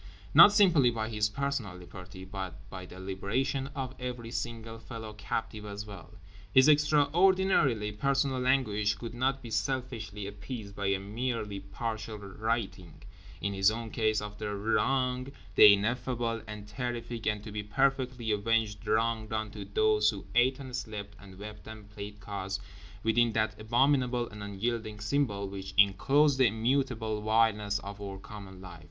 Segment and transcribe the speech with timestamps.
[0.33, 5.63] Not simply by his personal liberty, but by the liberation of every single fellow captive
[5.63, 6.15] as well.
[6.51, 13.03] His extraordinarily personal anguish could not be selfishly appeased by a merely partial righting,
[13.41, 18.87] in his own case, of the Wrong—the ineffable and terrific and to be perfectly avenged
[18.87, 22.59] Wrong—done to those who ate and slept and wept and played cards
[23.03, 28.79] within that abominable and unyielding Symbol which enclosed the immutable vileness of our common life.